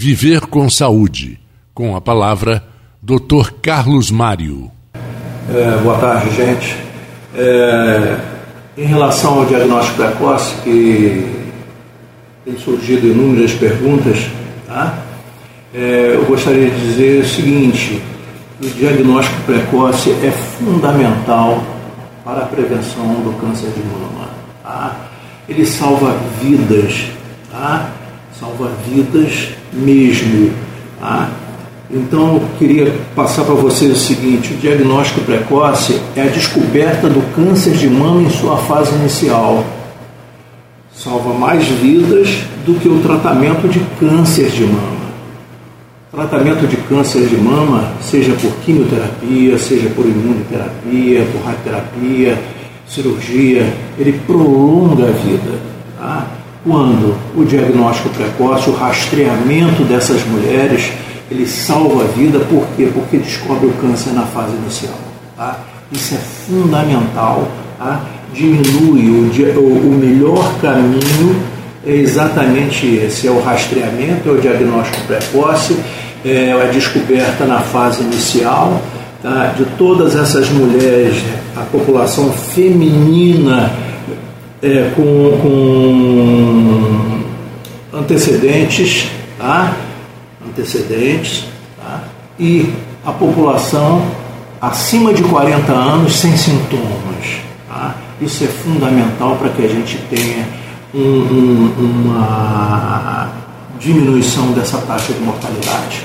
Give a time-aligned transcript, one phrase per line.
[0.00, 1.40] Viver com Saúde,
[1.74, 2.62] com a palavra
[3.02, 3.50] Dr.
[3.60, 4.70] Carlos Mário.
[5.52, 6.76] É, boa tarde, gente.
[7.34, 8.16] É,
[8.76, 11.48] em relação ao diagnóstico precoce, que
[12.44, 14.24] tem surgido inúmeras perguntas,
[14.68, 15.00] tá?
[15.74, 18.00] É, eu gostaria de dizer o seguinte:
[18.62, 21.60] o diagnóstico precoce é fundamental
[22.24, 24.28] para a prevenção do câncer de mama.
[24.62, 24.96] Tá?
[25.48, 27.08] Ele salva vidas,
[27.50, 27.90] tá?
[28.38, 30.52] Salva vidas mesmo.
[31.00, 31.30] Tá?
[31.90, 37.22] Então, eu queria passar para vocês o seguinte: o diagnóstico precoce é a descoberta do
[37.34, 39.64] câncer de mama em sua fase inicial.
[40.94, 42.28] Salva mais vidas
[42.66, 44.98] do que o tratamento de câncer de mama.
[46.10, 52.38] Tratamento de câncer de mama, seja por quimioterapia, seja por imunoterapia, por radioterapia,
[52.86, 55.58] cirurgia, ele prolonga a vida.
[55.98, 56.37] Tá?
[56.64, 60.90] Quando o diagnóstico precoce, o rastreamento dessas mulheres,
[61.30, 62.88] ele salva a vida, por quê?
[62.92, 64.98] Porque descobre o câncer na fase inicial.
[65.36, 65.58] Tá?
[65.92, 68.02] Isso é fundamental, tá?
[68.32, 71.42] diminui o, o melhor caminho
[71.86, 75.76] é exatamente esse, é o rastreamento, é o diagnóstico precoce
[76.24, 78.80] é, a descoberta na fase inicial
[79.22, 81.22] tá, de todas essas mulheres,
[81.56, 83.72] a população feminina
[84.62, 87.24] é, com, com,
[87.96, 89.76] antecedentes, tá,
[90.46, 91.44] antecedentes
[91.80, 92.04] tá,
[92.38, 92.72] e
[93.04, 94.04] a população
[94.60, 97.40] acima de 40 anos sem sintomas.
[97.68, 97.94] Tá?
[98.20, 100.46] Isso é fundamental para que a gente tenha
[100.94, 103.30] um, um, uma
[103.78, 106.04] diminuição dessa taxa de mortalidade.